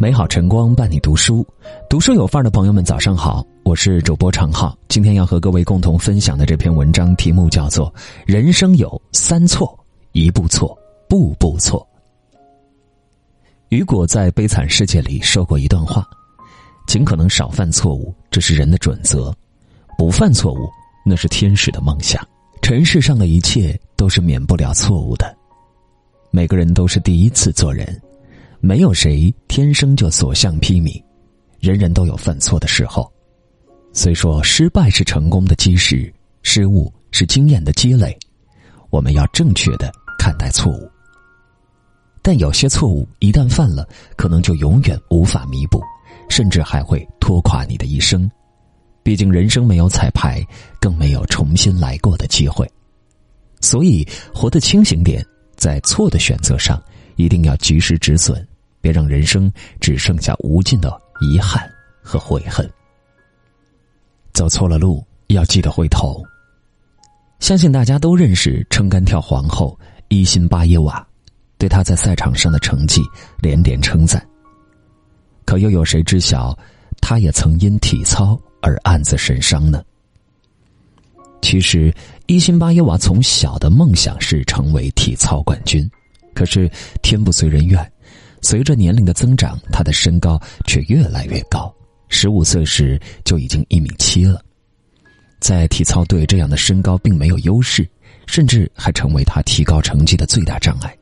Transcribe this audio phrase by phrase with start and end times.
[0.00, 1.46] 美好晨光伴你读书，
[1.86, 4.74] 读书有范儿的朋友们，早上好，我是主播常浩。
[4.88, 7.92] 今天要和各位共同分享的这篇文章题目叫做
[8.24, 9.78] 《人生有三错，
[10.12, 10.74] 一步错，
[11.06, 11.86] 步步错》。
[13.68, 16.02] 雨果在《悲惨世界》里说过一段话：
[16.86, 19.30] 尽可能少犯错误，这是人的准则；
[19.98, 20.66] 不犯错误，
[21.04, 22.26] 那是天使的梦想。
[22.62, 25.36] 尘世上的一切都是免不了错误的，
[26.30, 28.00] 每个人都是第一次做人。
[28.62, 31.02] 没有谁天生就所向披靡，
[31.60, 33.10] 人人都有犯错的时候。
[33.92, 38.16] 虽说失败是成功的基石，失误是经验的积累，
[38.90, 40.90] 我们要正确的看待错误。
[42.20, 45.82] 但有些错误一旦犯了，可能就永远无法弥补，
[46.28, 48.30] 甚至还会拖垮你的一生。
[49.02, 50.46] 毕竟人生没有彩排，
[50.78, 52.70] 更没有重新来过的机会，
[53.62, 55.24] 所以活得清醒点，
[55.56, 56.80] 在错的选择上
[57.16, 58.46] 一定要及时止损。
[58.80, 61.70] 别让人生只剩下无尽的遗憾
[62.02, 62.68] 和悔恨。
[64.32, 66.22] 走错了路，要记得回头。
[67.40, 71.06] 相信大家都认识撑杆跳皇后伊辛巴耶娃，
[71.58, 73.02] 对她在赛场上的成绩
[73.40, 74.24] 连连称赞。
[75.44, 76.56] 可又有谁知晓，
[77.00, 79.82] 她也曾因体操而暗自神伤呢？
[81.42, 81.92] 其实，
[82.26, 85.90] 伊辛巴耶娃从小的梦想是成为体操冠军，
[86.34, 86.70] 可是
[87.02, 87.92] 天不遂人愿。
[88.42, 91.74] 随着年龄的增长，他的身高却越来越高。
[92.08, 94.42] 十五岁时就已经一米七了，
[95.38, 97.88] 在体操队这样的身高并没有优势，
[98.26, 100.92] 甚至还成为他提高成绩的最大障碍。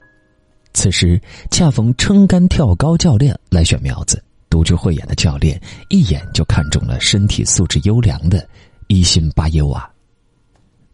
[0.75, 8.47] 此时恰逢撑杆跳高教练来选苗子，独具慧眼的教练一眼就看中了身体素质优良的
[8.87, 9.91] 伊辛巴耶娃。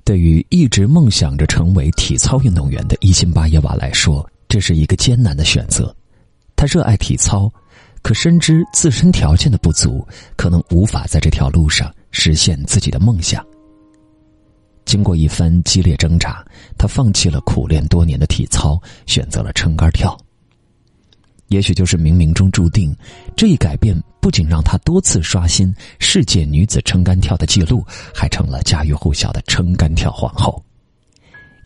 [0.04, 5.94] 对于一直梦想着成为体操运动员的伊辛巴耶娃来说，这是一个艰难的选择。
[6.64, 7.52] 他热爱体操，
[8.00, 10.02] 可深知自身条件的不足，
[10.34, 13.44] 可能无法在这条路上实现自己的梦想。
[14.86, 16.42] 经过一番激烈挣扎，
[16.78, 20.18] 他放弃了苦练多年的体操，选择了撑杆跳。
[21.48, 22.96] 也许就是冥冥中注定，
[23.36, 27.84] 这一改变不仅让他多次刷新世界女子撑杆跳的记录，
[28.14, 30.64] 还成了家喻户晓的撑杆跳皇后。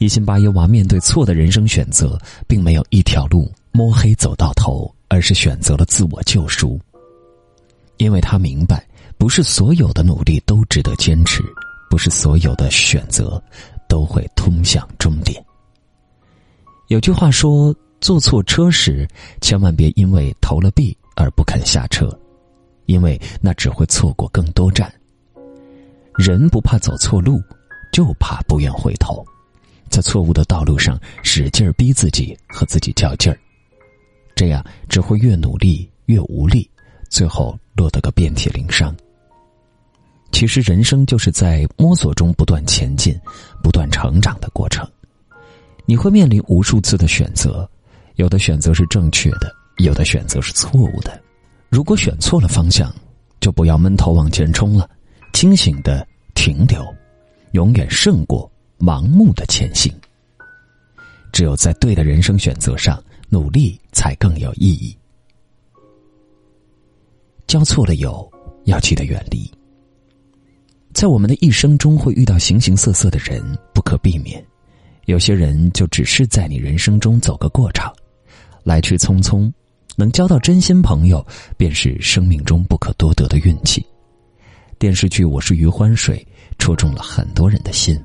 [0.00, 3.48] 伊辛巴耶娃面对错的人生选择，并没有一条路。
[3.70, 6.78] 摸黑走到头，而是选择了自我救赎。
[7.96, 8.86] 因为他明白，
[9.16, 11.42] 不是所有的努力都值得坚持，
[11.90, 13.42] 不是所有的选择
[13.88, 15.44] 都会通向终点。
[16.86, 19.08] 有句话说：“坐错车时，
[19.40, 22.08] 千万别因为投了币而不肯下车，
[22.86, 24.92] 因为那只会错过更多站。”
[26.16, 27.42] 人不怕走错路，
[27.92, 29.24] 就怕不愿回头，
[29.90, 33.38] 在错误的道路上使劲逼自己，和自己较劲儿。
[34.38, 36.70] 这样只会越努力越无力，
[37.10, 38.96] 最后落得个遍体鳞伤。
[40.30, 43.18] 其实人生就是在摸索中不断前进、
[43.64, 44.88] 不断成长的过程。
[45.86, 47.68] 你会面临无数次的选择，
[48.14, 51.20] 有的选择是正确的，有的选择是错误的。
[51.68, 52.94] 如果选错了方向，
[53.40, 54.88] 就不要闷头往前冲了，
[55.32, 56.06] 清醒的
[56.36, 56.86] 停留，
[57.54, 58.48] 永远胜过
[58.78, 59.92] 盲目的前行。
[61.32, 63.02] 只有在对的人生选择上。
[63.28, 64.96] 努力才更有意义。
[67.46, 68.30] 交错了友，
[68.64, 69.50] 要记得远离。
[70.92, 74.44] 在我们的一生中，会遇到形形色色的人，不可避免。
[75.06, 77.92] 有些人就只是在你人生中走个过场，
[78.64, 79.50] 来去匆匆。
[79.96, 83.84] 能交到真心朋友，便是生命中不可多得的运气。
[84.78, 86.24] 电视剧《我是余欢水》
[86.58, 88.00] 戳中了很多人的心。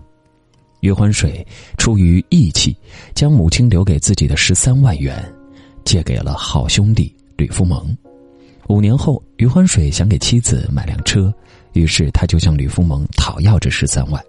[0.83, 2.75] 余欢水出于义气，
[3.15, 5.33] 将母亲留给自己的十三万元，
[5.85, 7.97] 借给了好兄弟吕福蒙。
[8.67, 11.33] 五年后，余欢水想给妻子买辆车，
[11.71, 14.21] 于是他就向吕福蒙讨要这十三万。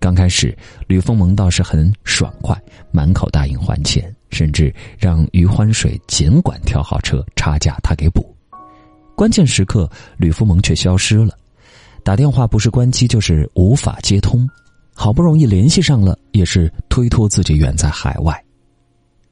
[0.00, 2.58] 刚开始，吕福蒙倒是很爽快，
[2.90, 8.34] 满口答应还钱，甚至让余欢水尽管挑好车，差价他给补。
[9.14, 9.86] 关键时刻，
[10.16, 11.36] 吕福蒙却消失了，
[12.02, 14.48] 打电话不是关机就是无法接通。
[14.94, 18.44] 好不容易联系上了，也是推脱自己远在海外。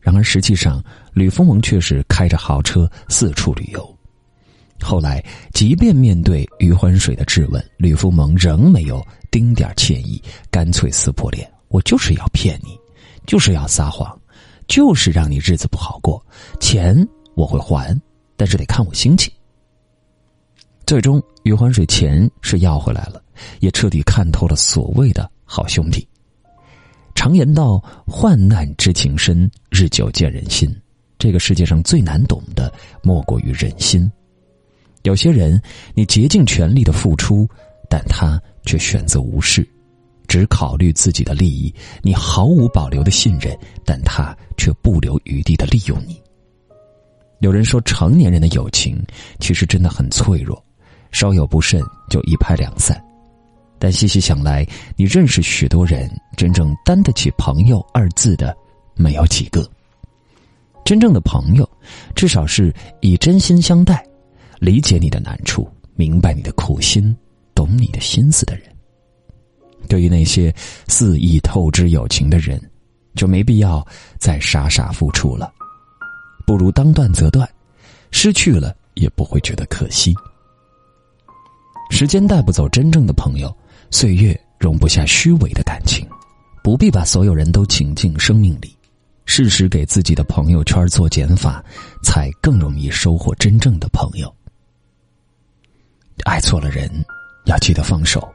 [0.01, 3.99] 然而实际上，吕福蒙却是开着豪车四处旅游。
[4.83, 5.23] 后来，
[5.53, 10.21] 即便面对余欢水的质问，吕福蒙仍没有丁点歉意，
[10.51, 12.79] 干脆撕破脸：“我就是要骗你，
[13.27, 14.19] 就是要撒谎，
[14.67, 16.25] 就是让你日子不好过。
[16.61, 17.95] 钱我会还，
[18.39, 19.31] 但是得看我心情。”
[20.87, 23.23] 最终，余欢水钱是要回来了，
[23.61, 25.31] 也彻底看透了所谓的。
[25.53, 26.07] 好兄弟，
[27.13, 30.73] 常言道：“患难知情深，日久见人心。”
[31.19, 34.09] 这个世界上最难懂的莫过于人心。
[35.03, 35.61] 有些人，
[35.93, 37.49] 你竭尽全力的付出，
[37.89, 39.69] 但他却选择无视，
[40.29, 43.53] 只考虑自己的利益；你毫无保留的信任，
[43.85, 46.23] 但他却不留余地的利用你。
[47.41, 49.05] 有人说，成年人的友情
[49.41, 50.65] 其实真的很脆弱，
[51.11, 53.05] 稍有不慎就一拍两散。
[53.81, 58.55] 但细细想来，你认识许多人，真正担得起“朋友”二字的，
[58.95, 59.67] 没有几个。
[60.85, 61.67] 真正的朋友，
[62.15, 64.07] 至少是以真心相待，
[64.59, 67.17] 理解你的难处，明白你的苦心，
[67.55, 68.65] 懂你的心思的人。
[69.89, 70.55] 对于那些
[70.87, 72.61] 肆意透支友情的人，
[73.15, 73.85] 就没必要
[74.19, 75.51] 再傻傻付出了，
[76.47, 77.49] 不如当断则断，
[78.11, 80.15] 失去了也不会觉得可惜。
[81.91, 83.55] 时间带不走真正的朋友，
[83.91, 86.07] 岁月容不下虚伪的感情，
[86.63, 88.77] 不必把所有人都请进生命里。
[89.27, 91.65] 适时给自己的朋友圈做减法，
[92.03, 94.35] 才更容易收获真正的朋友。
[96.25, 96.91] 爱错了人，
[97.47, 98.29] 要记得放手。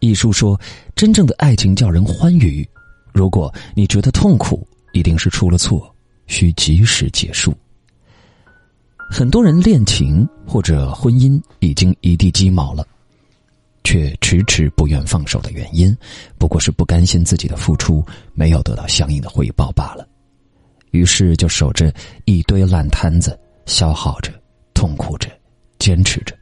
[0.00, 0.60] 一书说，
[0.94, 2.68] 真正的爱情叫人欢愉。
[3.12, 5.94] 如果你觉得痛苦，一定是出了错，
[6.26, 7.54] 需及时结束。
[9.10, 12.86] 很多人恋情或者婚姻已经一地鸡毛了。
[13.88, 15.96] 却迟迟不愿放手的原因，
[16.36, 18.04] 不过是不甘心自己的付出
[18.34, 20.06] 没有得到相应的回报罢了。
[20.90, 21.90] 于是就守着
[22.26, 24.30] 一堆烂摊子，消耗着，
[24.74, 25.30] 痛苦着，
[25.78, 26.36] 坚持着。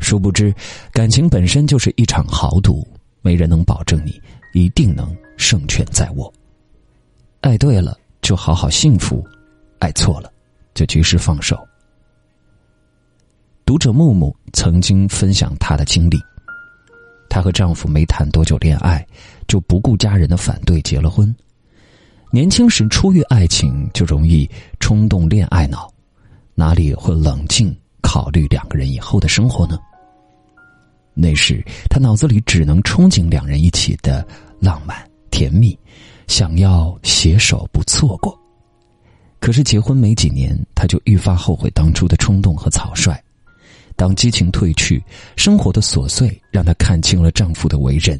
[0.00, 0.54] 殊不知，
[0.92, 2.86] 感情本身就是一场豪赌，
[3.22, 4.20] 没人能保证你
[4.52, 6.30] 一定能胜券在握。
[7.40, 9.24] 爱对了，就好好幸福；
[9.78, 10.30] 爱错了，
[10.74, 11.56] 就及时放手。
[13.68, 16.18] 读者木木曾经分享她的经历：
[17.28, 19.06] 她和丈夫没谈多久恋爱，
[19.46, 21.36] 就不顾家人的反对结了婚。
[22.30, 24.48] 年轻时初遇爱情就容易
[24.80, 25.86] 冲动恋爱脑，
[26.54, 29.78] 哪里会冷静考虑两个人以后的生活呢？
[31.12, 34.26] 那时她脑子里只能憧憬两人一起的
[34.58, 34.96] 浪漫
[35.30, 35.78] 甜蜜，
[36.26, 38.34] 想要携手不错过。
[39.38, 43.14] 可是结婚没几年，她就愈发后悔当初的冲动和草率。
[43.98, 45.02] 当激情褪去，
[45.34, 48.16] 生活的琐碎让她看清了丈夫的为人。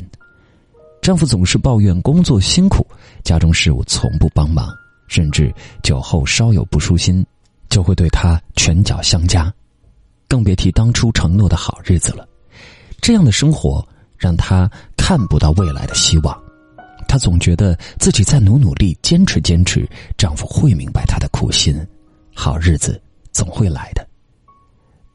[1.00, 2.84] 丈夫总是抱怨工作辛苦，
[3.22, 4.68] 家中事务从不帮忙，
[5.06, 7.24] 甚至酒后稍有不舒心，
[7.70, 9.54] 就会对她拳脚相加，
[10.26, 12.28] 更别提当初承诺的好日子了。
[13.00, 13.86] 这样的生活
[14.16, 16.36] 让她看不到未来的希望，
[17.06, 21.80] 她总觉得自己再努努力、坚持坚持，丈夫会明白她的苦心，
[22.34, 24.07] 好日子总会来的。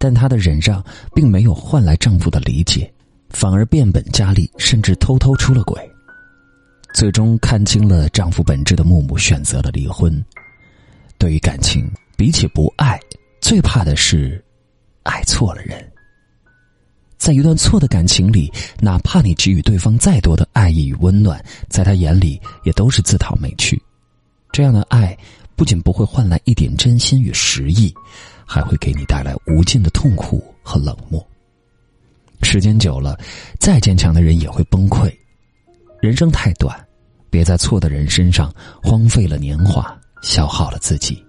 [0.04, 0.84] 但她的忍让
[1.16, 2.94] 并没有换来丈夫的理解，
[3.30, 5.82] 反而变本加厉，甚至偷偷出了轨。
[6.94, 10.14] 最终看清了丈夫本质的木木选择了离婚。
[11.18, 13.00] 对于感情，比起不爱，
[13.40, 14.44] 最怕的是
[15.04, 15.82] 爱错了人。
[17.18, 18.52] 在一段错的感情里，
[18.82, 23.82] 哪怕你给予对方再多的爱意与温暖，在他眼里也都是自讨没趣。
[24.54, 25.18] 这样的爱，
[25.58, 27.94] 不仅不会换来一点真心与实意。
[28.46, 31.26] 还会给你带来无尽的痛苦和冷漠。
[32.44, 33.18] 时间久了，
[33.58, 35.12] 再坚强的人也会崩溃。
[36.02, 36.78] 人生太短，
[37.30, 38.54] 别在错的人身上
[38.84, 41.26] 荒废了年华，消耗了自己。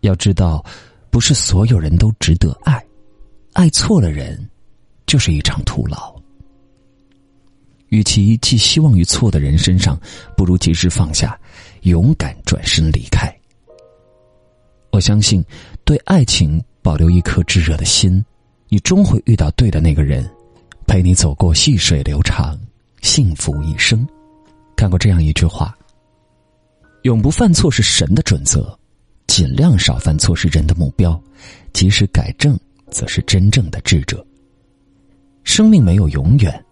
[0.00, 0.62] 要知道，
[1.08, 2.84] 不是所有人都值得爱，
[3.52, 4.50] 爱错了人，
[5.06, 6.14] 就是一场徒劳。
[7.92, 10.00] 与其寄希望于错的人身上，
[10.34, 11.38] 不如及时放下，
[11.82, 13.30] 勇敢转身离开。
[14.90, 15.44] 我相信，
[15.84, 18.24] 对爱情保留一颗炙热的心，
[18.70, 20.26] 你终会遇到对的那个人，
[20.86, 22.58] 陪你走过细水流长，
[23.02, 24.08] 幸福一生。
[24.74, 25.76] 看过这样一句话
[27.04, 28.74] ：“永不犯错是神的准则，
[29.26, 31.22] 尽量少犯错是人的目标，
[31.74, 32.58] 及时改正
[32.90, 34.26] 则是真正的智者。”
[35.44, 36.64] 生命没有永远，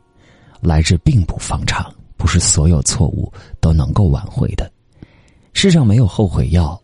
[0.61, 4.71] 来日并不方长，不是所有错误都能够挽回的。
[5.53, 6.81] 世上没有后悔药。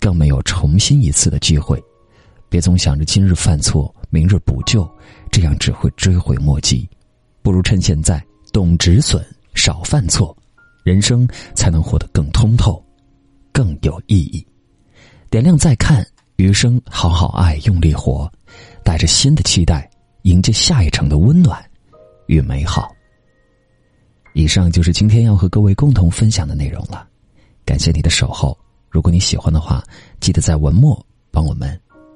[0.00, 1.82] 更没有重新一次的机会，
[2.48, 4.88] 别总想着今日犯错，明日补救，
[5.28, 6.88] 这样只会追悔莫及。
[7.42, 9.20] 不如趁现在懂止损，
[9.54, 10.34] 少犯错，
[10.84, 12.80] 人生才能活得更通透，
[13.52, 14.46] 更有意义。
[15.30, 16.06] 点亮再看，
[16.36, 18.32] 余生好好爱，用力活，
[18.84, 19.90] 带着新的期待，
[20.22, 21.60] 迎接下一程的温暖
[22.28, 22.88] 与美好。
[24.38, 27.04] 以上就是今天要和各位共同分享的内容了。
[27.64, 28.56] 感谢你的守候
[28.88, 29.82] 如果你喜欢的话
[30.20, 31.68] 记得在文末帮我们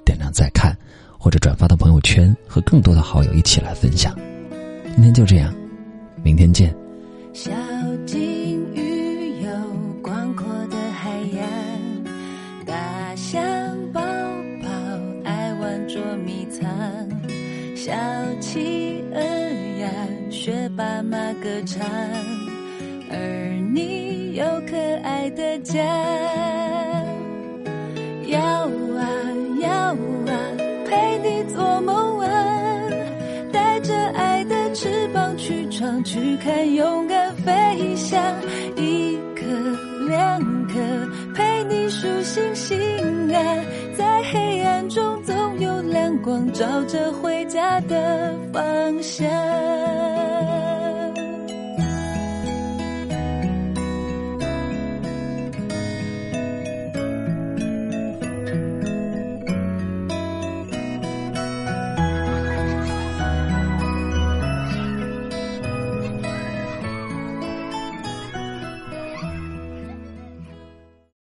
[0.05, 0.73] 点亮再看
[1.19, 4.17] 或者转发到朋友圈和更多的好友一起来分享。
[4.95, 5.53] 今天就这样
[6.23, 6.73] 明天见。
[7.33, 7.51] 小
[8.07, 9.51] 金鱼有
[10.01, 12.05] 广阔的海洋
[12.65, 13.43] 大象
[13.93, 14.69] 宝宝
[15.25, 16.71] 爱玩捉迷藏
[17.75, 17.93] 小
[18.41, 18.92] 七
[20.77, 21.87] 爸妈歌唱，
[23.11, 23.17] 而
[23.75, 25.83] 你有可爱的家。
[28.29, 29.05] 摇啊
[29.61, 30.33] 摇啊，
[30.87, 32.89] 陪你做梦啊，
[33.53, 38.19] 带着爱的翅膀去闯去看，勇敢飞翔。
[38.77, 39.45] 一颗
[40.09, 40.75] 两颗，
[41.35, 42.79] 陪你数星星
[43.35, 43.65] 啊，
[43.95, 49.29] 在黑暗中总有亮光照着回家的方向。